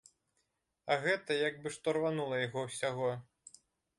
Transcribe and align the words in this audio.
А 0.93 0.97
гэта 1.03 1.31
як 1.49 1.59
бы 1.65 1.73
што 1.77 1.95
рванула 1.97 2.39
яго 2.47 2.63
ўсяго. 2.69 3.13